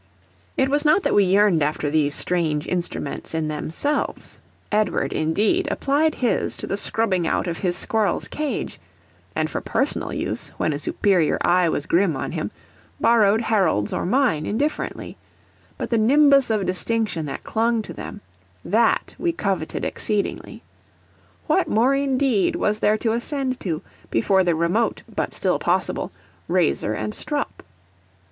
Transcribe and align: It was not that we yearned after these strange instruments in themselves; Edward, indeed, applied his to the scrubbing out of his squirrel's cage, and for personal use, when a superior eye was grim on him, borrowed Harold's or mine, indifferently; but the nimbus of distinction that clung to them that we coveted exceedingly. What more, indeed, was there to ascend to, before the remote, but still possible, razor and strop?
It 0.57 0.67
was 0.69 0.83
not 0.83 1.03
that 1.03 1.13
we 1.13 1.23
yearned 1.25 1.61
after 1.61 1.91
these 1.91 2.15
strange 2.15 2.67
instruments 2.67 3.35
in 3.35 3.49
themselves; 3.49 4.39
Edward, 4.71 5.13
indeed, 5.13 5.67
applied 5.69 6.15
his 6.15 6.57
to 6.57 6.65
the 6.65 6.75
scrubbing 6.75 7.27
out 7.27 7.45
of 7.45 7.59
his 7.59 7.77
squirrel's 7.77 8.27
cage, 8.27 8.79
and 9.35 9.47
for 9.47 9.61
personal 9.61 10.11
use, 10.11 10.49
when 10.57 10.73
a 10.73 10.79
superior 10.79 11.37
eye 11.41 11.69
was 11.69 11.85
grim 11.85 12.15
on 12.15 12.31
him, 12.31 12.49
borrowed 12.99 13.41
Harold's 13.41 13.93
or 13.93 14.03
mine, 14.07 14.47
indifferently; 14.47 15.17
but 15.77 15.91
the 15.91 15.99
nimbus 15.99 16.49
of 16.49 16.65
distinction 16.65 17.27
that 17.27 17.43
clung 17.43 17.83
to 17.83 17.93
them 17.93 18.21
that 18.65 19.13
we 19.19 19.31
coveted 19.31 19.85
exceedingly. 19.85 20.63
What 21.45 21.67
more, 21.67 21.93
indeed, 21.93 22.55
was 22.55 22.79
there 22.79 22.97
to 22.97 23.11
ascend 23.11 23.59
to, 23.59 23.83
before 24.09 24.43
the 24.43 24.55
remote, 24.55 25.03
but 25.15 25.31
still 25.31 25.59
possible, 25.59 26.11
razor 26.47 26.95
and 26.95 27.13
strop? 27.13 27.61